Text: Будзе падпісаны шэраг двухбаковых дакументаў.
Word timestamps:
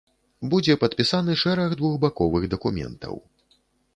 Будзе 0.53 0.75
падпісаны 0.83 1.35
шэраг 1.43 1.75
двухбаковых 1.81 2.43
дакументаў. 2.53 3.15